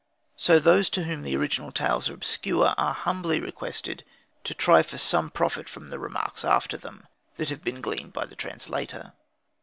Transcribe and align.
So 0.35 0.57
those 0.57 0.89
to 0.97 1.03
whom 1.03 1.21
the 1.21 1.35
original 1.37 1.71
tales 1.71 2.09
are 2.09 2.15
obscure 2.15 2.73
are 2.75 2.93
humbly 2.95 3.39
requested 3.39 4.03
to 4.45 4.55
try 4.55 4.81
for 4.81 4.97
some 4.97 5.29
profit 5.29 5.69
from 5.69 5.89
the 5.89 5.99
remarks 5.99 6.43
after 6.43 6.75
them, 6.75 7.05
that 7.37 7.49
have 7.49 7.63
been 7.63 7.81
gleaned 7.81 8.11
by 8.11 8.25
the 8.25 8.35
translator. 8.35 9.13